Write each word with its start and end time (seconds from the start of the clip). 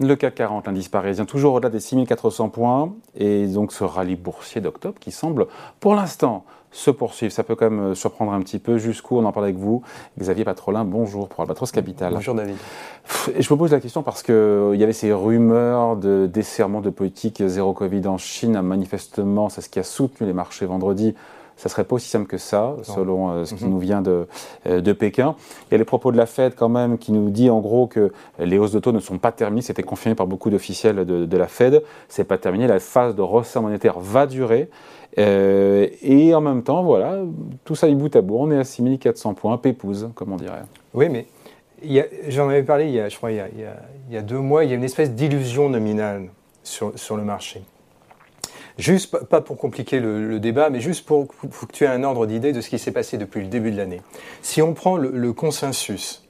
Le 0.00 0.14
CAC 0.14 0.36
40, 0.36 0.66
l'indice 0.68 0.88
parisien, 0.88 1.24
toujours 1.24 1.54
au-delà 1.54 1.70
des 1.70 1.80
6400 1.80 2.50
points. 2.50 2.92
Et 3.16 3.46
donc 3.48 3.72
ce 3.72 3.82
rallye 3.82 4.14
boursier 4.14 4.60
d'octobre 4.60 4.96
qui 5.00 5.10
semble, 5.10 5.46
pour 5.80 5.96
l'instant, 5.96 6.44
se 6.70 6.90
poursuivre. 6.92 7.32
Ça 7.32 7.42
peut 7.42 7.56
quand 7.56 7.70
même 7.70 7.94
surprendre 7.96 8.32
un 8.32 8.40
petit 8.40 8.60
peu. 8.60 8.78
Jusqu'où 8.78 9.16
on 9.16 9.24
en 9.24 9.32
parle 9.32 9.46
avec 9.46 9.56
vous 9.56 9.82
Xavier 10.18 10.44
Patrolin, 10.44 10.84
bonjour 10.84 11.28
pour 11.28 11.40
Albatros 11.40 11.72
Capital. 11.72 12.14
Bonjour 12.14 12.34
David. 12.34 12.56
Et 13.34 13.42
je 13.42 13.52
me 13.52 13.58
pose 13.58 13.72
la 13.72 13.80
question 13.80 14.04
parce 14.04 14.22
qu'il 14.22 14.74
y 14.76 14.82
avait 14.84 14.92
ces 14.92 15.12
rumeurs 15.12 15.96
de 15.96 16.28
desserrement 16.32 16.80
de 16.80 16.90
politique 16.90 17.42
zéro 17.44 17.72
Covid 17.72 18.06
en 18.06 18.18
Chine. 18.18 18.60
Manifestement, 18.60 19.48
c'est 19.48 19.62
ce 19.62 19.68
qui 19.68 19.80
a 19.80 19.84
soutenu 19.84 20.28
les 20.28 20.32
marchés 20.32 20.66
vendredi 20.66 21.14
ça 21.58 21.68
serait 21.68 21.84
pas 21.84 21.96
aussi 21.96 22.08
simple 22.08 22.26
que 22.26 22.38
ça, 22.38 22.76
selon 22.82 23.30
euh, 23.30 23.44
ce 23.44 23.54
qui 23.54 23.64
mhm. 23.64 23.70
nous 23.70 23.78
vient 23.80 24.00
de, 24.00 24.26
euh, 24.66 24.80
de, 24.80 24.92
Pékin. 24.92 25.34
Il 25.66 25.72
y 25.72 25.74
a 25.74 25.78
les 25.78 25.84
propos 25.84 26.12
de 26.12 26.16
la 26.16 26.26
Fed 26.26 26.54
quand 26.54 26.68
même 26.68 26.98
qui 26.98 27.10
nous 27.10 27.30
dit 27.30 27.50
en 27.50 27.58
gros 27.58 27.88
que 27.88 28.12
les 28.38 28.58
hausses 28.58 28.70
de 28.70 28.78
taux 28.78 28.92
ne 28.92 29.00
sont 29.00 29.18
pas 29.18 29.32
terminées. 29.32 29.62
C'était 29.62 29.82
confirmé 29.82 30.14
par 30.14 30.28
beaucoup 30.28 30.50
d'officiels 30.50 31.04
de, 31.04 31.26
de, 31.26 31.36
la 31.36 31.48
Fed. 31.48 31.82
C'est 32.08 32.24
pas 32.24 32.38
terminé. 32.38 32.68
La 32.68 32.78
phase 32.78 33.16
de 33.16 33.22
resserre 33.22 33.62
monétaire 33.62 33.98
va 33.98 34.26
durer. 34.26 34.70
Euh, 35.18 35.88
et 36.00 36.32
en 36.32 36.40
même 36.40 36.62
temps, 36.62 36.84
voilà, 36.84 37.18
tout 37.64 37.74
ça 37.74 37.88
du 37.88 37.96
bout 37.96 38.14
à 38.14 38.20
bout. 38.20 38.36
On 38.38 38.52
est 38.52 38.58
à 38.58 38.64
6400 38.64 39.34
points, 39.34 39.58
pépouze, 39.58 40.10
comme 40.14 40.32
on 40.32 40.36
dirait. 40.36 40.62
Oui, 40.94 41.08
mais 41.08 41.26
j'en 42.28 42.48
avais 42.48 42.62
parlé 42.62 42.86
il 42.86 42.92
y 42.92 43.00
a, 43.00 43.08
je 43.08 43.16
crois, 43.16 43.32
il 43.32 43.38
y 43.38 43.40
a, 43.40 43.48
il 43.48 44.14
y 44.14 44.16
a 44.16 44.22
deux 44.22 44.38
mois. 44.38 44.62
Il 44.62 44.70
y 44.70 44.72
a 44.72 44.76
une 44.76 44.84
espèce 44.84 45.10
d'illusion 45.10 45.68
nominale 45.68 46.28
sur, 46.62 46.96
sur 46.96 47.16
le 47.16 47.24
marché. 47.24 47.62
Juste, 48.78 49.16
pas 49.26 49.40
pour 49.40 49.56
compliquer 49.56 49.98
le, 49.98 50.38
débat, 50.38 50.70
mais 50.70 50.80
juste 50.80 51.04
pour, 51.04 51.26
que 51.26 51.72
tu 51.72 51.82
aies 51.82 51.88
un 51.88 52.04
ordre 52.04 52.26
d'idée 52.26 52.52
de 52.52 52.60
ce 52.60 52.70
qui 52.70 52.78
s'est 52.78 52.92
passé 52.92 53.18
depuis 53.18 53.40
le 53.40 53.48
début 53.48 53.72
de 53.72 53.76
l'année. 53.76 54.00
Si 54.40 54.62
on 54.62 54.72
prend 54.72 54.96
le, 54.96 55.32
consensus 55.32 56.24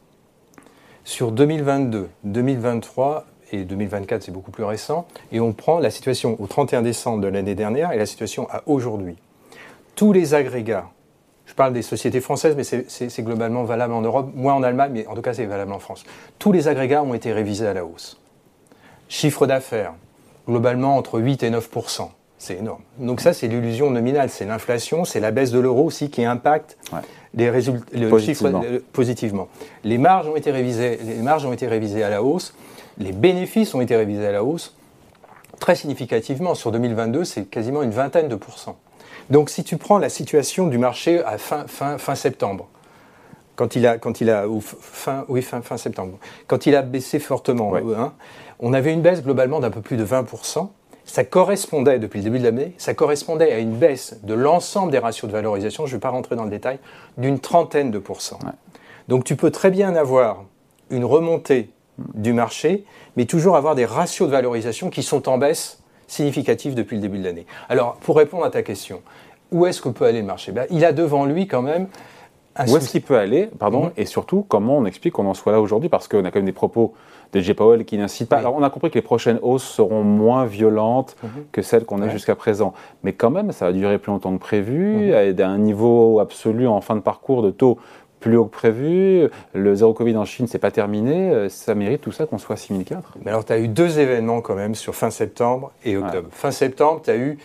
sur 1.05 1.31
2022, 1.31 2.09
2023 2.25 3.27
et 3.53 3.65
2024, 3.65 4.23
c'est 4.23 4.33
beaucoup 4.33 4.51
plus 4.51 4.65
récent, 4.65 5.07
et 5.31 5.41
on 5.41 5.53
prend 5.53 5.79
la 5.79 5.91
situation 5.91 6.37
au 6.41 6.47
31 6.47 6.81
décembre 6.81 7.21
de 7.21 7.29
l'année 7.29 7.55
dernière 7.55 7.93
et 7.93 7.99
la 7.99 8.07
situation 8.07 8.49
à 8.51 8.63
aujourd'hui, 8.65 9.17
tous 9.95 10.15
les 10.15 10.33
agrégats, 10.33 10.89
je 11.45 11.53
parle 11.53 11.75
des 11.75 11.83
sociétés 11.83 12.21
françaises, 12.23 12.55
mais 12.57 12.65
c'est 12.65 13.23
globalement 13.23 13.65
valable 13.65 13.93
en 13.93 14.01
Europe, 14.01 14.31
moins 14.35 14.55
en 14.55 14.63
Allemagne, 14.63 14.93
mais 14.95 15.07
en 15.07 15.15
tout 15.15 15.23
cas 15.23 15.35
c'est 15.35 15.45
valable 15.45 15.73
en 15.73 15.81
France. 15.81 16.05
Tous 16.39 16.53
les 16.53 16.67
agrégats 16.69 17.03
ont 17.03 17.15
été 17.15 17.33
révisés 17.33 17.67
à 17.67 17.75
la 17.75 17.85
hausse. 17.85 18.21
Chiffre 19.09 19.47
d'affaires, 19.47 19.95
globalement 20.47 20.97
entre 20.97 21.21
8 21.21 21.43
et 21.43 21.51
9 21.51 21.69
c'est 22.39 22.57
énorme. 22.57 22.83
Donc 22.99 23.21
ça, 23.21 23.33
c'est 23.33 23.49
l'illusion 23.49 23.91
nominale, 23.91 24.31
c'est 24.31 24.45
l'inflation, 24.45 25.05
c'est 25.05 25.21
la 25.21 25.31
baisse 25.31 25.51
de 25.51 25.59
l'euro 25.59 25.85
aussi 25.85 26.09
qui 26.09 26.25
impacte 26.25 26.79
les 27.35 27.51
résultats, 27.51 27.85
le 27.93 28.09
positivement. 28.09 28.63
chiffre 28.63 28.83
positivement. 28.93 29.49
Les 29.85 29.99
marges 29.99 30.29
ont 30.29 30.37
été 30.37 30.51
révisées, 30.51 30.99
les 31.05 31.17
marges 31.17 31.45
ont 31.45 31.53
été 31.53 31.67
révisées 31.67 32.05
à 32.05 32.11
la 32.11 32.23
hausse, 32.23 32.55
les 32.99 33.13
bénéfices 33.13 33.75
ont 33.75 33.81
été 33.81 33.97
révisés 33.97 34.27
à 34.27 34.33
la 34.33 34.45
hausse, 34.45 34.75
très 35.59 35.75
significativement. 35.75 36.55
Sur 36.55 36.73
2022, 36.73 37.25
c'est 37.25 37.45
quasiment 37.45 37.83
une 37.83 37.91
vingtaine 37.91 38.29
de 38.29 38.37
pourcents. 38.37 38.79
Donc 39.31 39.51
si 39.51 39.65
tu 39.65 39.77
prends 39.77 39.99
la 39.99 40.09
situation 40.09 40.69
du 40.69 40.79
marché 40.79 41.23
à 41.25 41.39
fin, 41.39 41.67
fin, 41.67 41.99
fin 41.99 42.15
septembre, 42.15 42.69
quand 43.57 43.75
il 43.75 43.87
a, 43.87 43.99
quand 43.99 44.21
il 44.21 44.31
a 44.31 44.45
fin, 44.81 45.25
oui, 45.29 45.43
fin, 45.43 45.61
fin 45.61 45.77
septembre, 45.77 46.19
quand 46.47 46.67
il 46.67 46.77
a 46.77 46.83
baissé 46.83 47.19
fortement, 47.19 47.75
hein, 47.75 48.15
on 48.61 48.73
avait 48.73 48.93
une 48.93 49.03
baisse 49.03 49.23
globalement 49.23 49.59
d'un 49.59 49.71
peu 49.71 49.81
plus 49.81 49.97
de 49.97 50.05
20% 50.07 50.69
ça 51.09 51.25
correspondait, 51.25 51.99
depuis 51.99 52.19
le 52.19 52.25
début 52.25 52.39
de 52.39 52.45
l'année, 52.45 52.75
ça 52.77 52.95
correspondait 52.95 53.51
à 53.51 53.59
une 53.59 53.75
baisse 53.75 54.21
de 54.23 54.35
l'ensemble 54.35 54.93
des 54.93 54.99
ratios 54.99 55.27
de 55.27 55.33
valorisation, 55.35 55.87
je 55.87 55.93
ne 55.93 55.97
vais 55.97 56.01
pas 56.01 56.11
rentrer 56.11 56.37
dans 56.37 56.45
le 56.45 56.51
détail, 56.51 56.79
d'une 57.17 57.41
trentaine 57.41 57.91
de 57.91 57.99
pourcents. 57.99 58.39
Donc 59.09 59.25
tu 59.25 59.35
peux 59.35 59.51
très 59.51 59.71
bien 59.71 59.97
avoir 59.97 60.45
une 60.91 61.07
remontée 61.07 61.71
du 62.15 62.33
marché, 62.33 62.85
mais 63.17 63.25
toujours 63.25 63.57
avoir 63.57 63.75
des 63.75 63.87
ratios 63.87 64.29
de 64.29 64.33
valorisation 64.33 64.91
qui 64.91 65.03
sont 65.03 65.29
en 65.29 65.39
baisse 65.39 65.83
significative 66.07 66.75
depuis 66.75 66.97
le 66.97 67.03
début 67.03 67.19
de 67.19 67.25
l'année. 67.25 67.47
Alors, 67.69 67.97
pour 67.97 68.17
répondre 68.17 68.45
à 68.45 68.51
ta 68.51 68.63
question, 68.63 69.03
où 69.51 69.67
est-ce 69.67 69.81
que 69.81 69.89
peut 69.89 70.05
aller 70.05 70.21
le 70.21 70.27
marché? 70.27 70.53
Ben, 70.53 70.67
Il 70.71 70.85
a 70.85 70.93
devant 70.93 71.25
lui 71.25 71.47
quand 71.47 71.63
même 71.63 71.89
où 72.67 72.77
est-ce 72.77 72.91
qu'il 72.91 73.03
peut 73.03 73.17
aller, 73.17 73.49
pardon, 73.59 73.85
mhm. 73.85 73.93
et 73.97 74.05
surtout 74.05 74.45
comment 74.47 74.79
on 74.79 74.85
explique 74.85 75.15
qu'on 75.15 75.27
en 75.27 75.35
soit 75.35 75.53
là 75.53 75.61
aujourd'hui, 75.61 75.89
parce 75.89 76.09
qu'on 76.09 76.25
a 76.25 76.31
quand 76.31 76.39
même 76.39 76.47
des 76.47 76.53
propos 76.53 76.95
de 77.33 77.41
J. 77.41 77.55
Powell 77.55 77.85
qui 77.85 77.99
n'incitent 77.99 78.29
pas. 78.29 78.39
Alors 78.39 78.55
on 78.57 78.63
a 78.63 78.71
compris 78.71 78.91
que 78.91 78.95
les 78.95 79.03
prochaines 79.03 79.39
hausses 79.43 79.65
seront 79.65 80.03
moins 80.03 80.47
violentes 80.47 81.17
mhm. 81.23 81.31
que 81.53 81.63
celles 81.63 81.85
qu'on 81.85 82.01
a 82.03 82.09
jusqu'à 82.09 82.35
présent, 82.35 82.73
mais 83.03 83.13
quand 83.13 83.31
même 83.31 83.53
ça 83.53 83.67
va 83.67 83.73
durer 83.73 83.99
plus 83.99 84.11
longtemps 84.11 84.33
que 84.33 84.41
prévu, 84.41 85.11
mmh. 85.13 85.41
à 85.41 85.49
un 85.49 85.59
niveau 85.59 86.21
absolu 86.21 86.67
en 86.67 86.81
fin 86.81 86.97
de 86.97 87.01
parcours 87.01 87.43
de 87.43 87.51
taux 87.51 87.79
plus 88.21 88.37
haut 88.37 88.47
que 88.47 88.57
prévu, 88.57 89.29
le 89.53 89.75
zéro 89.77 89.93
Covid 89.95 90.17
en 90.17 90.25
Chine, 90.25 90.49
c'est 90.49 90.59
pas 90.59 90.73
terminé, 90.73 91.49
ça 91.49 91.77
mérite 91.77 92.01
tout 92.01 92.11
ça 92.11 92.27
qu'on 92.27 92.39
soit 92.39 92.55
à 92.55 92.57
6004 92.57 93.15
Mais 93.25 93.31
alors, 93.31 93.45
tu 93.45 93.53
as 93.53 93.59
eu 93.61 93.69
deux 93.69 94.01
événements 94.01 94.41
quand 94.41 94.57
même 94.57 94.75
sur 94.75 94.97
fin 94.97 95.11
septembre 95.11 95.71
et 95.85 95.97
octobre. 95.97 96.29
Fin 96.33 96.51
septembre, 96.51 97.03
tu 97.05 97.11
as 97.11 97.17
eu 97.17 97.39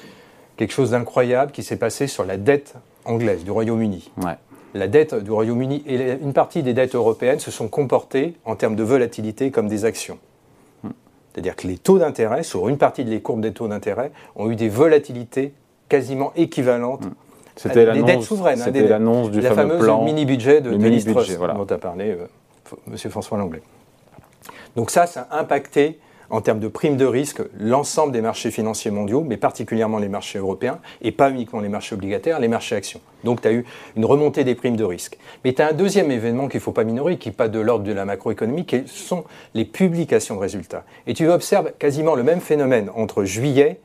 quelque 0.58 0.74
chose 0.74 0.92
d'incroyable 0.92 1.52
qui 1.52 1.62
s'est 1.62 1.78
passé 1.78 2.08
sur 2.08 2.26
la 2.26 2.38
dette 2.38 2.74
anglaise 3.06 3.44
du 3.44 3.52
Royaume-Uni. 3.52 4.12
Ouais 4.24 4.38
la 4.74 4.88
dette 4.88 5.16
du 5.16 5.32
Royaume-Uni 5.32 5.84
et 5.88 6.14
une 6.22 6.34
partie 6.34 6.64
des 6.64 6.74
dettes 6.74 6.96
européennes 6.96 7.40
se 7.40 7.52
sont 7.52 7.68
comportées 7.68 8.36
en 8.46 8.56
termes 8.56 8.76
de 8.76 8.84
volatilité 8.84 9.52
comme 9.52 9.68
des 9.68 9.86
actions. 9.86 10.18
C'est-à-dire 11.34 11.56
que 11.56 11.68
les 11.68 11.78
taux 11.78 11.98
d'intérêt, 11.98 12.44
sur 12.44 12.70
une 12.70 12.78
partie 12.78 13.04
des 13.06 13.20
courbes 13.22 13.42
des 13.42 13.54
taux 13.54 13.68
d'intérêt, 13.68 14.12
ont 14.36 14.52
eu 14.52 14.56
des 14.56 14.70
volatilités 14.70 15.54
quasiment 15.90 16.32
équivalentes. 16.36 17.04
C'était 17.56 17.92
des 17.92 18.04
dettes 18.04 18.22
souveraines. 18.22 18.62
Hein, 18.62 18.66
c'était 18.66 18.88
l'annonce 18.88 19.32
du 19.32 19.42
la 19.42 19.52
fameux 19.52 19.80
plan, 19.80 20.04
mini-budget 20.04 20.62
de, 20.62 20.72
mini 20.72 21.04
dont 21.04 21.66
a 21.70 21.78
parlé 21.78 22.12
euh, 22.12 22.28
M. 22.88 22.98
François 23.12 23.38
Langlais. 23.38 23.62
Donc 24.76 24.90
ça, 24.90 25.06
ça 25.06 25.28
a 25.30 25.40
impacté 25.40 26.00
en 26.30 26.42
termes 26.42 26.60
de 26.60 26.68
primes 26.68 26.98
de 26.98 27.06
risque 27.06 27.42
l'ensemble 27.60 28.12
des 28.12 28.22
marchés 28.22 28.52
financiers 28.52 28.92
mondiaux, 28.92 29.24
mais 29.26 29.38
particulièrement 29.38 29.98
les 29.98 30.10
marchés 30.10 30.40
européens, 30.40 30.80
et 31.02 31.12
pas 31.12 31.30
uniquement 31.30 31.60
les 31.60 31.70
marchés 31.70 31.96
obligataires, 31.96 32.40
les 32.40 32.48
marchés 32.48 32.76
actions. 32.76 33.02
Donc 33.24 33.42
tu 33.42 33.48
as 33.48 33.54
eu 33.54 33.66
une 33.96 34.06
remontée 34.06 34.44
des 34.44 34.56
primes 34.56 34.76
de 34.76 34.84
risque. 34.84 35.18
Mais 35.44 35.54
tu 35.54 35.62
as 35.62 35.70
un 35.70 35.74
deuxième 35.74 36.12
événement 36.12 36.48
qu'il 36.48 36.58
ne 36.58 36.64
faut 36.64 36.72
pas 36.72 36.84
minorer, 36.84 37.18
qui 37.18 37.30
n'est 37.30 37.36
pas 37.36 37.48
de 37.48 37.60
l'ordre 37.60 37.86
de 37.86 37.94
la 37.94 38.06
macroéconomie, 38.06 38.66
qui 38.66 38.84
sont 38.88 39.24
les 39.54 39.66
publications 39.66 40.36
de 40.36 40.40
résultats. 40.40 40.84
Et 41.08 41.14
tu 41.14 41.30
observes 41.30 41.72
quasiment 41.80 42.16
le 42.16 42.24
même 42.24 42.42
phénomène 42.42 42.90
entre 42.96 43.24
juillet 43.24 43.80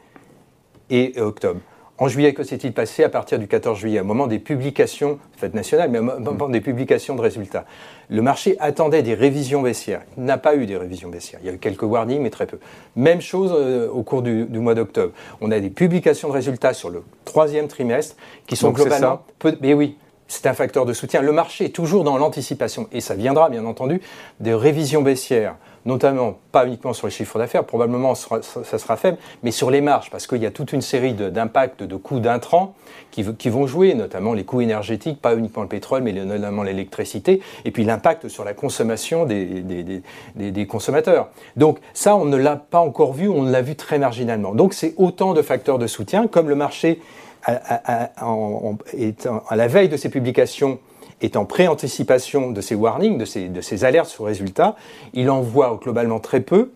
et 0.91 1.21
octobre. 1.21 1.61
En 2.01 2.07
juillet, 2.07 2.33
que 2.33 2.45
s'est-il 2.45 2.73
passé 2.73 3.03
à 3.03 3.09
partir 3.09 3.41
du 3.41 3.49
14 3.49 3.77
juillet, 3.77 3.99
au 3.99 4.05
moment 4.05 4.29
des 4.29 4.39
publications, 4.39 5.19
fête 5.37 5.53
nationale, 5.55 5.91
mais 5.91 5.99
au 5.99 6.03
moment 6.03 6.49
des 6.49 6.61
publications 6.61 7.17
de 7.17 7.21
résultats 7.21 7.65
Le 8.09 8.23
marché 8.23 8.57
attendait 8.61 9.03
des 9.03 9.15
révisions 9.15 9.63
baissières. 9.63 10.03
Il 10.17 10.23
n'a 10.23 10.39
pas 10.39 10.55
eu 10.55 10.67
des 10.67 10.77
révisions 10.77 11.09
baissières. 11.09 11.41
Il 11.43 11.49
y 11.49 11.51
a 11.51 11.55
eu 11.55 11.59
quelques 11.59 11.83
warnings, 11.83 12.23
mais 12.23 12.31
très 12.31 12.47
peu. 12.47 12.61
Même 12.95 13.21
chose 13.21 13.53
euh, 13.53 13.91
au 13.91 14.05
cours 14.05 14.23
du, 14.23 14.47
mois 14.47 14.77
d'octobre. 14.77 15.13
On 15.41 15.51
a 15.51 15.59
des 15.59 15.71
publications 15.71 16.29
de 16.29 16.35
résultats 16.35 16.73
sur 16.73 16.89
le 16.89 17.03
troisième 17.25 17.67
trimestre 17.67 18.15
qui 18.47 18.55
sont 18.55 18.71
globalement... 18.71 19.23
Peu, 19.41 19.59
mais 19.61 19.75
oui, 19.75 19.97
c'est 20.29 20.47
un 20.47 20.55
facteur 20.55 20.87
de 20.87 20.93
soutien. 20.93 21.21
Le 21.21 21.33
marché 21.33 21.65
est 21.65 21.75
toujours 21.75 22.05
dans 22.05 22.17
l'anticipation, 22.17 22.87
et 22.93 23.01
ça 23.01 23.17
viendra 23.17 23.51
bien 23.51 23.65
entendu 23.65 24.01
des 24.39 24.55
révisions 24.55 25.03
baissières 25.03 25.57
notamment 25.89 26.39
pas 26.53 26.67
uniquement 26.67 26.93
sur 26.93 27.07
les 27.07 27.11
chiffres 27.11 27.39
d'affaires, 27.39 27.65
probablement 27.65 28.15
ça 28.15 28.79
sera 28.79 28.97
faible, 28.97 29.17
mais 29.43 29.51
sur 29.51 29.71
les 29.71 29.81
marges, 29.81 30.11
parce 30.11 30.27
qu'il 30.27 30.43
y 30.43 30.47
a 30.47 30.51
toute 30.51 30.73
une 30.73 30.83
série 30.83 31.15
d'impacts 31.15 31.83
de, 31.83 31.97
coûts 31.97 32.21
d'intrants 32.21 32.75
qui, 33.11 33.49
vont 33.49 33.67
jouer, 33.67 33.95
notamment 33.95 34.35
les 34.35 34.45
coûts 34.45 34.61
énergétiques, 34.61 35.21
pas 35.21 35.35
uniquement 35.35 35.63
le 35.63 35.69
pétrole, 35.69 36.03
mais 36.03 36.13
notamment 36.13 36.63
l'électricité, 36.63 37.41
et 37.65 37.71
puis 37.71 37.85
l'impact 37.85 38.29
sur 38.29 38.45
la 38.45 38.53
consommation 38.53 39.25
des, 39.25 40.67
consommateurs. 40.69 41.29
Donc 41.57 41.79
ça, 41.95 42.15
on 42.15 42.27
ne 42.27 42.37
l'a 42.37 42.57
pas 42.57 42.81
encore 42.81 43.15
vu, 43.15 43.29
on 43.29 43.43
l'a 43.43 43.63
vu 43.63 43.75
très 43.75 43.99
marginalement. 43.99 44.55
Donc 44.55 44.75
c'est 44.75 44.93
autant 44.99 45.33
de 45.33 45.41
facteurs 45.41 45.79
de 45.79 45.87
soutien, 45.87 46.27
comme 46.27 46.51
le 46.51 46.55
marché 46.55 47.01
à, 47.45 48.11
à 48.21 49.57
la 49.57 49.69
veille 49.69 49.89
de 49.89 49.97
ces 49.97 50.11
publications 50.11 50.79
est 51.21 51.37
en 51.37 51.45
pré-anticipation 51.45 52.51
de 52.51 52.61
ces 52.61 52.75
warnings, 52.75 53.19
de 53.19 53.25
ces, 53.25 53.49
de 53.49 53.61
ces 53.61 53.85
alertes 53.85 54.09
sur 54.09 54.25
résultats. 54.25 54.77
Il 55.15 55.31
en 55.31 55.41
voit 55.41 55.79
globalement 55.83 56.21
très 56.21 56.41
peu. 56.41 56.71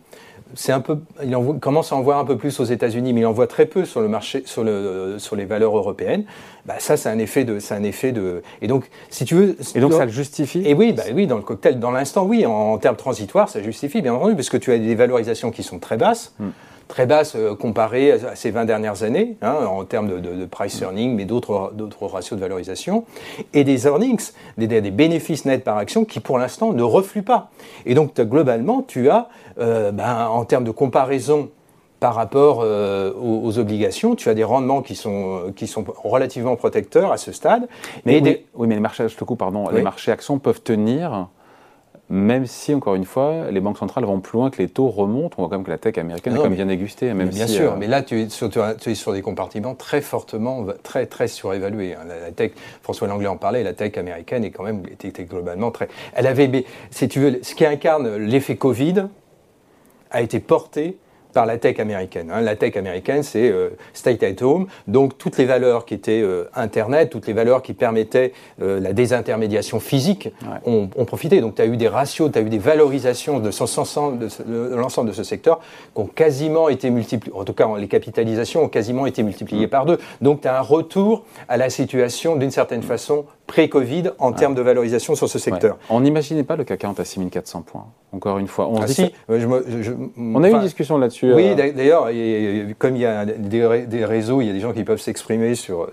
C'est 0.55 0.73
un 0.73 0.81
peu, 0.81 0.99
il 1.25 1.35
en 1.35 1.55
commence 1.55 1.93
à 1.93 1.97
en 1.97 2.03
voir 2.03 2.19
un 2.19 2.27
peu 2.27 2.37
plus 2.37 2.61
aux 2.61 2.65
États-Unis, 2.65 3.15
mais 3.15 3.21
il 3.21 3.27
en 3.27 3.33
voit 3.33 3.47
très 3.47 3.65
peu 3.65 3.87
sur 3.87 4.03
le 4.03 4.09
marché, 4.09 4.43
sur, 4.44 4.62
le, 4.62 5.15
sur 5.19 5.35
les 5.35 5.47
valeurs 5.47 5.75
européennes. 5.75 6.25
Bah, 6.67 6.75
ça, 6.79 6.99
c'est 6.99 7.09
un 7.09 7.19
effet 7.19 7.44
de, 7.44 7.59
c'est 7.59 7.75
un 7.75 7.83
effet 7.83 8.12
de. 8.12 8.43
Et 8.61 8.67
donc, 8.67 8.91
si 9.09 9.25
tu 9.25 9.35
veux. 9.35 9.56
Et 9.75 9.81
donc, 9.81 9.94
ça 9.94 10.05
le 10.05 10.11
justifie? 10.11 10.62
Et 10.67 10.75
oui, 10.75 10.93
bah, 10.93 11.05
oui, 11.15 11.27
dans 11.27 11.37
le 11.37 11.43
cocktail, 11.43 11.81
dans 11.81 11.91
l'instant, 11.91 12.25
oui, 12.25 12.44
en, 12.44 12.77
termes 12.77 12.97
transitoires, 12.97 13.49
ça 13.49 13.62
justifie, 13.62 14.03
bien 14.03 14.12
entendu, 14.12 14.35
parce 14.35 14.50
que 14.50 14.59
tu 14.59 14.73
as 14.73 14.79
des 14.79 14.94
valorisations 14.94 15.50
qui 15.50 15.62
sont 15.62 15.79
très 15.79 15.97
basses. 15.97 16.35
Hmm 16.39 16.50
très 16.88 17.06
basse 17.06 17.34
euh, 17.37 17.55
comparée 17.55 18.12
à 18.12 18.37
ces 18.37 18.50
20 18.50 18.64
dernières 18.64 19.02
années, 19.02 19.37
hein, 19.43 19.55
en 19.67 19.84
termes 19.84 20.20
de, 20.20 20.44
price 20.46 20.81
earning, 20.81 21.14
mais 21.14 21.25
d'autres 21.25 21.73
ratios 22.06 22.37
de 22.37 22.43
valorisation, 22.43 23.05
et 23.52 23.64
des 23.64 23.87
earnings, 23.87 24.31
des, 24.58 24.67
des, 24.67 24.90
bénéfices 24.90 25.44
nets 25.44 25.64
par 25.64 25.76
action 25.79 26.05
qui 26.05 26.20
pour 26.20 26.38
l'instant 26.38 26.73
ne 26.73 26.82
refluent 26.82 27.23
pas. 27.23 27.50
Et 27.87 27.94
donc 27.94 28.20
globalement, 28.20 28.82
tu 28.82 29.08
as, 29.11 29.29
euh, 29.58 29.93
ben, 29.93 30.26
en 30.26 30.44
termes 30.44 30.64
de 30.64 30.70
comparaison 30.70 31.50
par 32.00 32.14
rapport 32.14 32.62
euh, 32.62 33.12
aux, 33.14 33.58
obligations, 33.58 34.17
tu 34.17 34.29
as 34.29 34.34
des 34.34 34.43
rendements 34.43 34.82
qui 34.82 34.96
sont, 34.96 35.52
qui 35.55 35.69
sont 35.69 35.84
relativement 36.02 36.56
protecteurs 36.56 37.12
à 37.12 37.17
ce 37.17 37.31
stade. 37.31 37.69
Mais, 38.05 38.20
oui, 38.55 38.67
mais 38.67 38.75
les 38.75 38.81
marchés, 38.81 39.08
je 39.08 39.17
te 39.17 39.23
coupe, 39.23 39.38
pardon, 39.38 39.69
les 39.70 39.82
marchés 39.82 40.11
actions 40.11 40.40
peuvent 40.40 40.62
tenir 40.62 41.29
même 42.12 42.44
si, 42.44 42.75
encore 42.75 42.94
une 42.94 43.06
fois, 43.06 43.50
les 43.50 43.61
banques 43.61 43.79
centrales 43.79 44.05
vont 44.05 44.20
plus 44.20 44.37
loin 44.37 44.50
que 44.50 44.59
les 44.59 44.69
taux 44.69 44.88
remontent. 44.88 45.37
On 45.38 45.43
voit 45.43 45.49
quand 45.49 45.56
même 45.56 45.64
que 45.64 45.70
la 45.70 45.79
tech 45.79 45.97
américaine 45.97 46.35
est 46.35 46.37
quand 46.37 46.43
même 46.43 46.55
bien 46.55 46.67
dégustée. 46.67 47.11
Même 47.14 47.31
bien 47.31 47.47
sûr, 47.47 47.75
mais 47.79 47.87
là, 47.87 48.03
tu 48.03 48.20
es, 48.20 48.29
sur, 48.29 48.50
tu 48.50 48.61
es, 48.61 48.94
sur, 48.94 49.14
des 49.14 49.23
compartiments 49.23 49.75
très 49.75 50.03
fortement, 50.03 50.67
très, 50.82 51.06
très 51.06 51.26
surévalués. 51.26 51.94
Hein. 51.94 52.05
La, 52.06 52.31
tech, 52.31 52.53
François 52.82 53.09
Langlais 53.09 53.29
en 53.29 53.38
parlait, 53.38 53.62
la 53.62 53.73
tech 53.73 53.97
américaine 53.97 54.44
est 54.44 54.50
quand 54.50 54.62
même 54.62 54.82
était, 54.91 55.25
globalement 55.25 55.70
très. 55.70 55.88
Elle 56.12 56.26
avait, 56.26 56.67
si 56.91 57.09
tu 57.09 57.19
veux, 57.19 57.38
ce 57.43 57.55
qui 57.55 57.64
incarne 57.64 58.15
l'effet 58.17 58.56
Covid 58.56 59.06
a 60.11 60.20
été 60.20 60.38
porté 60.38 60.99
par 61.32 61.46
la 61.46 61.58
tech 61.58 61.79
américaine. 61.81 62.31
Hein. 62.32 62.40
La 62.40 62.56
tech 62.56 62.76
américaine, 62.76 63.23
c'est 63.23 63.50
euh, 63.50 63.70
state 63.93 64.23
at 64.23 64.43
home, 64.43 64.67
donc 64.87 65.19
toutes 65.19 65.38
les 65.38 65.44
valeurs 65.44 65.84
qui 65.84 65.94
étaient 65.94 66.23
euh, 66.23 66.49
Internet, 66.55 67.11
toutes 67.11 67.26
les 67.26 67.32
valeurs 67.32 67.62
qui 67.62 67.75
permettaient 67.75 68.32
euh, 68.61 68.81
la 68.81 68.93
désintermédiation 68.93 69.81
physique 69.81 70.31
ont, 70.64 70.88
profité. 71.06 71.40
Donc 71.40 71.56
tu 71.56 71.62
as 71.62 71.67
eu 71.67 71.76
des 71.76 71.88
ratios, 71.88 72.31
tu 72.31 72.38
as 72.38 72.43
eu 72.43 72.49
des 72.49 72.58
valorisations 72.58 73.38
de, 73.38 73.50
de, 73.50 74.75
l'ensemble 74.75 75.08
de 75.08 75.14
ce 75.14 75.25
secteur 75.25 75.61
qui 75.94 76.00
ont 76.00 76.06
quasiment 76.06 76.69
été 76.69 76.90
multipliées, 76.90 77.34
en 77.34 77.44
tout 77.44 77.52
cas 77.52 77.69
les 77.76 77.88
capitalisations 77.88 78.64
ont 78.64 78.69
quasiment 78.69 79.06
été 79.06 79.23
multipliées 79.23 79.67
mm. 79.67 79.70
par 79.70 79.87
deux. 79.87 79.99
Donc 80.20 80.43
tu 80.43 80.49
as 80.49 80.56
un 80.56 80.62
retour 80.62 81.25
à 81.49 81.56
la 81.56 81.70
situation 81.70 82.37
d'une 82.37 82.50
certaine 82.50 82.82
façon 82.82 83.25
pré-Covid 83.52 84.12
en 84.19 84.32
termes 84.32 84.54
de 84.54 84.62
valorisation 84.62 85.14
sur 85.14 85.28
ce 85.28 85.38
secteur. 85.38 85.76
On 85.90 86.00
n'imaginait 86.00 86.43
pas 86.43 86.56
le 86.56 86.64
CAC 86.64 86.78
40 86.78 87.00
à 87.00 87.04
6400 87.04 87.60
points, 87.60 87.84
encore 88.10 88.38
une 88.38 88.49
fois. 88.49 88.66
On, 88.66 88.81
ah 88.81 88.87
si, 88.87 89.12
on 89.28 90.43
a 90.43 90.49
eu 90.49 90.52
une 90.52 90.60
discussion 90.60 90.96
là-dessus. 90.96 91.34
Oui, 91.34 91.50
euh. 91.50 91.72
d'ailleurs, 91.72 92.04
comme 92.78 92.96
il 92.96 93.02
y 93.02 93.04
a 93.04 93.26
des, 93.26 94.04
réseaux, 94.06 94.40
il 94.40 94.46
y 94.46 94.50
a 94.50 94.54
des 94.54 94.60
gens 94.60 94.72
qui 94.72 94.84
peuvent 94.84 95.02
s'exprimer 95.02 95.54
sur, 95.64 95.90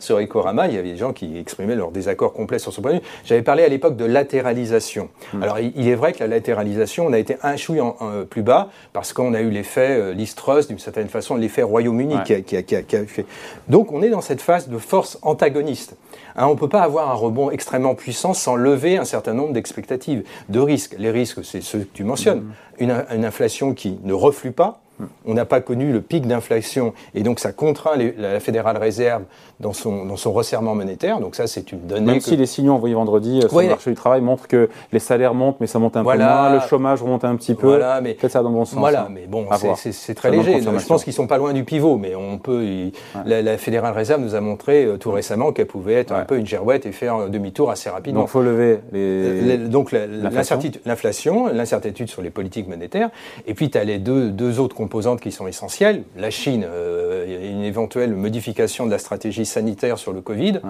sur, 0.00 0.20
Ecorama, 0.20 0.68
il 0.68 0.74
y 0.74 0.78
avait 0.78 0.90
des 0.90 0.98
gens 0.98 1.14
qui 1.14 1.38
exprimaient 1.38 1.76
leur 1.76 1.92
désaccord 1.92 2.34
complet 2.34 2.58
sur 2.58 2.74
ce 2.74 2.82
point 2.82 2.90
de 2.90 2.96
vue. 2.98 3.02
J'avais 3.24 3.40
parlé 3.40 3.64
à 3.64 3.68
l'époque 3.68 3.96
de 3.96 4.04
latéralisation. 4.04 5.08
Hmm. 5.32 5.42
Alors, 5.42 5.60
il, 5.60 5.88
est 5.88 5.94
vrai 5.94 6.12
que 6.12 6.18
la 6.18 6.26
latéralisation, 6.26 7.06
on 7.06 7.14
a 7.14 7.18
été 7.18 7.36
un 7.42 7.56
chouille 7.56 7.80
en, 7.80 7.96
plus 8.28 8.42
bas 8.42 8.68
parce 8.92 9.14
qu'on 9.14 9.32
a 9.32 9.40
eu 9.40 9.48
l'effet 9.48 9.96
euh, 9.98 10.14
d'une 10.14 10.78
certaine 10.78 11.08
façon, 11.08 11.36
l'effet 11.36 11.62
Royaume-Uni 11.62 12.16
qui, 12.26 12.34
a, 12.34 12.42
qui, 12.42 12.62
qui 12.62 12.96
a 12.96 13.06
fait. 13.06 13.24
Donc, 13.68 13.92
on 13.92 14.02
est 14.02 14.10
dans 14.10 14.20
cette 14.20 14.42
phase 14.42 14.68
de 14.68 14.76
force 14.76 15.18
antagoniste. 15.22 15.96
Hein, 16.36 16.46
on 16.46 16.54
ne 16.54 16.58
peut 16.58 16.68
pas 16.68 16.81
avoir 16.82 17.10
un 17.10 17.14
rebond 17.14 17.50
extrêmement 17.50 17.94
puissant 17.94 18.34
sans 18.34 18.56
lever 18.56 18.98
un 18.98 19.04
certain 19.04 19.34
nombre 19.34 19.52
d'expectatives, 19.52 20.24
de 20.48 20.60
risques. 20.60 20.94
Les 20.98 21.10
risques, 21.10 21.44
c'est 21.44 21.62
ceux 21.62 21.80
que 21.80 21.94
tu 21.94 22.04
mentionnes. 22.04 22.52
Mm-hmm. 22.80 23.14
une, 23.14 23.24
inflation 23.24 23.74
qui 23.74 23.98
ne 24.02 24.12
reflue 24.12 24.52
pas, 24.52 24.81
on 25.24 25.34
n'a 25.34 25.44
pas 25.44 25.60
connu 25.60 25.92
le 25.92 26.00
pic 26.00 26.26
d'inflation 26.26 26.92
et 27.14 27.22
donc 27.22 27.40
ça 27.40 27.52
contraint 27.52 27.96
la 28.16 28.40
Fédérale 28.40 28.76
Réserve 28.76 29.22
dans 29.60 29.72
son, 29.72 30.04
dans 30.04 30.16
son 30.16 30.32
resserrement 30.32 30.74
monétaire. 30.74 31.20
Donc 31.20 31.34
ça, 31.36 31.46
c'est 31.46 31.72
une 31.72 31.86
donnée. 31.86 32.04
Même 32.04 32.20
si 32.20 32.36
les 32.36 32.46
signaux 32.46 32.74
envoyés 32.74 32.94
vendredi 32.94 33.40
euh, 33.42 33.48
sur 33.48 33.60
le 33.60 33.68
marché 33.68 33.90
du 33.90 33.96
travail 33.96 34.20
montrent 34.20 34.48
que 34.48 34.68
les 34.92 34.98
salaires 34.98 35.34
montent, 35.34 35.56
mais 35.60 35.66
ça 35.66 35.78
monte 35.78 35.96
un 35.96 36.04
peu 36.04 36.16
moins, 36.16 36.52
le 36.52 36.60
chômage 36.60 37.00
remonte 37.00 37.24
un 37.24 37.36
petit 37.36 37.54
peu. 37.54 37.68
Voilà, 37.68 38.00
mais 38.00 38.16
ça 38.28 38.42
dans 38.42 38.50
le 38.50 38.54
bon 38.56 38.64
sens. 38.64 38.78
Voilà, 38.78 39.02
hein. 39.02 39.08
mais 39.10 39.26
bon, 39.26 39.46
c'est 39.76 40.14
très 40.14 40.30
léger. 40.30 40.60
je 40.60 40.86
pense 40.86 41.04
qu'ils 41.04 41.12
sont 41.12 41.26
pas 41.26 41.38
loin 41.38 41.52
du 41.52 41.64
pivot, 41.64 41.96
mais 41.96 42.14
on 42.14 42.38
peut. 42.38 42.90
la, 43.24 43.56
Fédérale 43.56 43.94
Réserve 43.94 44.20
nous 44.20 44.34
a 44.34 44.40
montré 44.40 44.84
euh, 44.84 44.96
tout 44.96 45.12
récemment 45.12 45.52
qu'elle 45.52 45.66
pouvait 45.66 45.94
être 45.94 46.12
un 46.12 46.24
peu 46.24 46.38
une 46.38 46.46
girouette 46.46 46.86
et 46.86 46.92
faire 46.92 47.28
demi-tour 47.28 47.70
assez 47.70 47.88
rapidement. 47.88 48.20
Donc, 48.20 48.28
faut 48.28 48.42
lever 48.42 48.80
les. 48.92 49.56
donc 49.58 49.92
l'inflation, 49.92 51.48
l'incertitude 51.48 52.08
sur 52.08 52.22
les 52.22 52.30
politiques 52.30 52.68
monétaires, 52.68 53.10
et 53.46 53.54
puis 53.54 53.70
tu 53.70 53.78
as 53.78 53.84
les 53.84 53.98
deux, 53.98 54.30
deux 54.30 54.58
autres 54.58 54.74
composantes 54.82 55.20
qui 55.20 55.30
sont 55.30 55.46
essentielles. 55.46 56.02
La 56.16 56.30
Chine, 56.30 56.66
euh, 56.66 57.52
une 57.52 57.62
éventuelle 57.62 58.14
modification 58.14 58.84
de 58.84 58.90
la 58.90 58.98
stratégie 58.98 59.46
sanitaire 59.46 59.96
sur 59.96 60.12
le 60.12 60.20
Covid. 60.20 60.60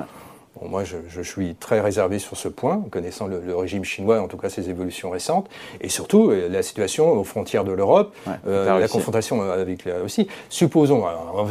Bon, 0.62 0.68
moi, 0.68 0.84
je, 0.84 1.22
suis 1.22 1.54
très 1.54 1.80
réservé 1.80 2.18
sur 2.18 2.36
ce 2.36 2.48
point, 2.48 2.84
connaissant 2.90 3.26
le, 3.26 3.56
régime 3.56 3.84
chinois, 3.84 4.20
en 4.20 4.28
tout 4.28 4.36
cas 4.36 4.48
ses 4.48 4.70
évolutions 4.70 5.10
récentes, 5.10 5.48
et 5.80 5.88
surtout 5.88 6.30
euh, 6.30 6.48
la 6.48 6.62
situation 6.62 7.12
aux 7.12 7.24
frontières 7.24 7.64
de 7.64 7.72
l'Europe, 7.72 8.14
euh, 8.46 8.78
la 8.78 8.88
confrontation 8.88 9.42
avec 9.42 9.84
la 9.84 10.00
Russie. 10.00 10.28
Supposons, 10.48 11.04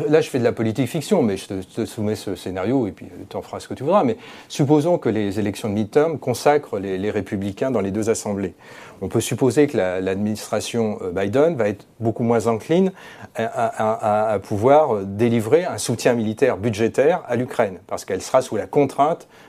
là 0.10 0.22
je 0.22 0.30
fais 0.30 0.40
de 0.40 0.44
la 0.44 0.52
politique 0.52 0.88
fiction, 0.88 1.24
mais 1.24 1.38
je 1.38 1.48
te, 1.48 1.86
soumets 1.86 2.16
ce 2.16 2.36
scénario, 2.36 2.88
et 2.88 2.92
puis 2.92 3.08
tu 3.30 3.36
en 3.36 3.42
feras 3.42 3.60
ce 3.60 3.68
que 3.68 3.74
tu 3.74 3.84
voudras, 3.84 4.04
mais 4.04 4.18
supposons 4.48 4.98
que 4.98 5.10
les 5.10 5.40
élections 5.40 5.68
de 5.68 5.74
midterm 5.74 6.18
consacrent 6.18 6.80
les, 6.80 6.98
les 6.98 7.12
républicains 7.12 7.72
dans 7.72 7.81
les 7.81 7.92
deux 7.92 8.10
assemblées 8.10 8.54
on 9.02 9.08
peut 9.08 9.19
supposer 9.19 9.68
que 9.68 9.78
l'administration 9.78 11.00
euh, 11.02 11.12
Biden 11.12 11.56
va 11.56 11.68
être 11.68 11.88
beaucoup 12.00 12.24
moins 12.24 12.46
encline 12.48 12.92
à, 13.36 14.38
pouvoir 14.44 14.96
euh, 14.96 15.04
délivrer 15.06 15.66
un 15.66 15.80
soutien 15.80 16.13
militaire 16.13 16.58
budgétaire 16.58 17.24
à 17.28 17.36
l'Ukraine, 17.36 17.80
parce 17.88 18.06
qu'elle 18.06 18.22
sera 18.22 18.42
sous 18.42 18.56
la 18.56 18.68
contrainte 18.68 19.00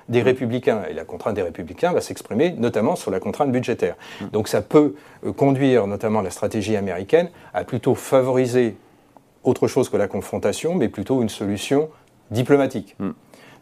des 0.08 0.22
républicains. 0.22 0.82
Et 0.88 0.94
la 0.94 1.04
contrainte 1.04 1.34
des 1.34 1.42
républicains 1.42 1.92
va 1.92 2.00
s'exprimer 2.00 2.50
notamment 2.52 2.96
sur 2.96 3.10
la 3.10 3.20
contrainte 3.20 3.52
budgétaire. 3.52 3.96
Donc 4.32 4.48
ça 4.48 4.62
peut 4.62 4.94
euh, 5.24 5.32
conduire 5.32 5.86
notamment 5.86 6.20
la 6.20 6.30
stratégie 6.30 6.76
américaine 6.76 7.28
à 7.54 7.64
plutôt 7.64 7.94
favoriser 7.94 8.76
autre 9.44 9.66
chose 9.66 9.88
que 9.88 9.96
la 9.96 10.08
confrontation, 10.08 10.74
mais 10.74 10.88
plutôt 10.88 11.22
une 11.22 11.28
solution 11.28 11.88
diplomatique. 12.30 12.94
Mm. 12.98 13.10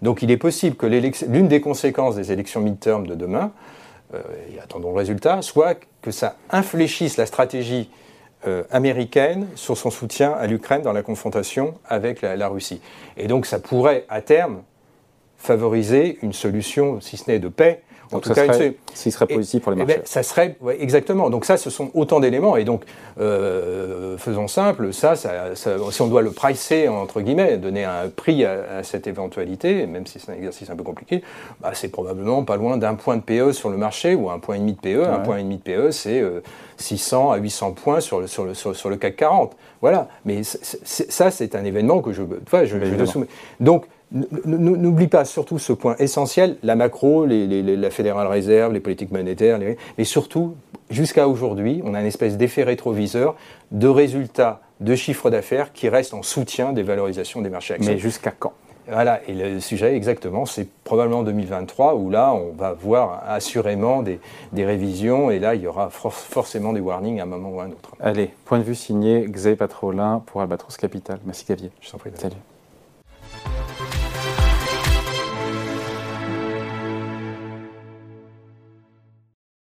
Donc 0.03 0.23
il 0.23 0.31
est 0.31 0.37
possible 0.37 0.77
que 0.77 0.87
l'une 0.87 1.49
des 1.49 1.61
conséquences 1.61 2.17
des 2.17 2.33
élections 2.33 2.61
midterm 2.61 3.07
de 3.07 3.15
demain 3.15 3.53
euh, 4.15 4.21
et 4.53 4.61
attendons 4.61 4.91
le 4.91 4.97
résultat, 4.97 5.43
soit 5.43 5.79
que 6.03 6.11
ça 6.11 6.37
infléchisse 6.51 7.17
la 7.17 7.27
stratégie 7.27 7.91
euh, 8.47 8.65
américaine 8.71 9.47
sur 9.55 9.77
son 9.77 9.91
soutien 9.91 10.33
à 10.33 10.47
l'Ukraine 10.47 10.81
dans 10.81 10.95
la 10.95 11.03
confrontation 11.03 11.75
avec 11.87 12.23
la, 12.23 12.49
Russie. 12.49 12.81
Et 13.19 13.27
donc 13.27 13.45
ça 13.45 13.59
pourrait, 13.59 14.07
à 14.09 14.23
terme, 14.23 14.63
favoriser 15.41 16.19
une 16.23 16.33
solution, 16.33 17.01
si 17.01 17.17
ce 17.17 17.31
n'est 17.31 17.39
de 17.39 17.49
paix, 17.49 17.83
en 18.13 18.19
tout 18.19 18.33
cas, 18.33 18.53
serait, 18.53 18.75
serait 18.95 19.27
positif 19.27 19.63
pour 19.63 19.73
les 19.73 19.79
eh 19.81 19.85
marchés. 19.85 19.99
Ben, 19.99 20.07
ça 20.07 20.23
serait 20.23 20.57
exactement. 20.79 21.31
Donc 21.31 21.45
ça, 21.45 21.57
ce 21.57 21.71
sont 21.71 21.91
autant 21.95 22.19
d'éléments. 22.19 22.57
Et 22.57 22.65
donc, 22.65 22.83
euh, 23.21 24.19
faisons 24.19 24.49
simple, 24.49 24.93
ça, 24.93 25.15
ça, 25.15 25.55
si 25.55 26.03
on 26.03 26.09
doit 26.09 26.23
le 26.23 26.33
pricer 26.33 26.89
entre 26.89 27.21
guillemets, 27.21 27.57
donner 27.57 27.85
un 27.85 28.09
prix 28.09 28.45
à, 28.45 28.83
cette 28.83 29.07
éventualité, 29.07 29.87
même 29.87 30.07
si 30.07 30.19
c'est 30.19 30.33
un 30.33 30.35
exercice 30.35 30.71
un 30.71 30.77
peu 30.77 30.83
compliqué, 30.83 31.23
bah, 31.61 31.71
c'est 31.75 31.89
probablement 31.89 32.43
pas 32.45 32.57
loin 32.57 32.77
d'un 32.79 32.95
point 32.95 33.17
de 33.17 33.23
PE 33.23 33.53
sur 33.53 33.71
le 33.71 33.77
marché 33.77 34.15
ou 34.15 34.31
un 34.31 34.39
point 34.39 34.57
et 34.57 34.59
demi 34.59 34.73
de 34.73 34.81
PE. 34.81 35.05
Un 35.05 35.21
point 35.21 35.39
et 35.39 35.43
demi 35.43 35.59
de 35.59 35.63
PE, 35.63 35.93
c'est 35.93 36.25
600 36.79 37.31
euh, 37.31 37.35
à 37.35 37.39
800 37.39 37.73
points 37.73 38.01
sur 38.01 38.21
le, 38.21 38.27
sur 38.27 38.45
le, 38.45 38.55
sur, 38.55 38.91
le 38.91 38.97
CAC 38.97 39.17
40. 39.17 39.57
Voilà. 39.81 40.09
Mais 40.25 40.43
ça, 40.43 41.31
c'est 41.31 41.55
un 41.55 41.65
événement 41.65 42.01
que 42.01 42.13
je, 42.13 42.23
je, 42.53 42.67
je, 42.67 42.99
je 42.99 43.05
soumets. 43.05 43.29
Donc 43.61 43.87
N'oublie 44.13 45.07
pas 45.07 45.25
surtout 45.25 45.59
ce 45.59 45.73
point 45.73 45.95
essentiel, 45.99 46.57
la 46.63 46.75
macro, 46.75 47.27
la 47.27 47.91
Fédérale 47.91 48.27
Réserve, 48.27 48.73
les 48.73 48.81
politiques 48.81 49.13
monétaires, 49.13 49.59
les, 49.59 49.77
mais 49.99 50.05
surtout, 50.05 50.57
jusqu'à 50.91 51.29
aujourd'hui, 51.29 51.81
on 51.85 51.95
a 51.95 52.01
une 52.01 52.07
espèce 52.07 52.37
d'effet 52.37 52.65
rétroviseur 52.65 53.37
de 53.71 53.87
résultats 53.87 54.61
de 54.81 54.95
chiffres 54.95 55.31
d'affaires 55.31 55.73
qui 55.73 55.89
restent 55.89 56.15
en 56.15 56.23
soutien 56.23 56.73
des 56.73 56.83
valorisations 56.83 57.41
des 57.41 57.51
marchés 57.51 57.75
actions. 57.75 57.93
Mais 57.93 57.99
jusqu'à 57.99 58.33
quand? 58.37 58.53
Voilà, 58.89 59.21
et 59.29 59.35
le 59.35 59.61
sujet 59.61 59.95
exactement, 59.95 60.47
c'est 60.47 60.67
probablement 60.83 61.23
2023 61.23 61.95
où 61.95 62.11
là, 62.11 62.33
on 62.33 62.53
va 62.53 62.73
voir 62.73 63.23
assurément 63.29 64.03
des, 64.03 64.19
révisions 64.53 65.31
et 65.31 65.39
là, 65.39 65.55
il 65.55 65.63
y 65.63 65.67
aura 65.67 65.91
forcément 65.91 66.73
des 66.73 66.81
warnings 66.81 67.21
à 67.21 67.23
un 67.23 67.27
moment 67.27 67.51
ou 67.51 67.61
à 67.61 67.65
un 67.65 67.71
autre. 67.71 67.95
Allez, 68.01 68.31
point 68.45 68.59
de 68.59 68.65
vue 68.65 68.75
signé 68.75 69.27
Xavier 69.29 69.57
Patrolin 69.57 70.23
pour 70.27 70.41
Albatros 70.41 70.77
Capital. 70.77 71.21
Merci 71.25 71.45
Xavier. 71.45 71.71
Je 71.81 71.91
t'en 71.91 71.99
prie. 71.99 72.11
Salut. 72.17 72.35